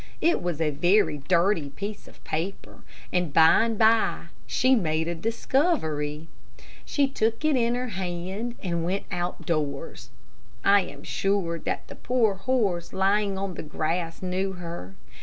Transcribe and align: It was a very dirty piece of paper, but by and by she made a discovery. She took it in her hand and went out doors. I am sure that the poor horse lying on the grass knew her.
It 0.19 0.41
was 0.41 0.59
a 0.59 0.71
very 0.71 1.19
dirty 1.19 1.69
piece 1.69 2.07
of 2.07 2.23
paper, 2.23 2.81
but 3.13 3.33
by 3.33 3.65
and 3.65 3.77
by 3.77 4.25
she 4.47 4.73
made 4.73 5.07
a 5.07 5.13
discovery. 5.13 6.27
She 6.83 7.07
took 7.07 7.45
it 7.45 7.55
in 7.55 7.75
her 7.75 7.89
hand 7.89 8.55
and 8.63 8.83
went 8.83 9.05
out 9.11 9.45
doors. 9.45 10.09
I 10.65 10.81
am 10.81 11.03
sure 11.03 11.59
that 11.59 11.87
the 11.87 11.93
poor 11.95 12.33
horse 12.33 12.93
lying 12.93 13.37
on 13.37 13.53
the 13.53 13.61
grass 13.61 14.23
knew 14.23 14.53
her. 14.53 14.95